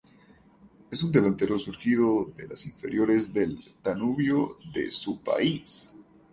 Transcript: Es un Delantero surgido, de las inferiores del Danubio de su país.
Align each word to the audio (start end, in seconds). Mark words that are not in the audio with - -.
Es 0.89 1.03
un 1.03 1.11
Delantero 1.11 1.59
surgido, 1.59 2.33
de 2.35 2.47
las 2.47 2.65
inferiores 2.65 3.33
del 3.33 3.59
Danubio 3.83 4.57
de 4.73 4.89
su 4.89 5.19
país. 5.21 5.93